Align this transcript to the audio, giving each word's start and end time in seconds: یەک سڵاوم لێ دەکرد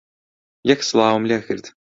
یەک 0.69 0.79
سڵاوم 0.89 1.23
لێ 1.29 1.37
دەکرد 1.39 1.65